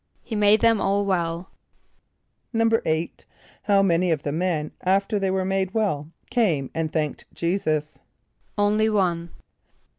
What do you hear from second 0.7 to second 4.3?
all well.= =8.= How many of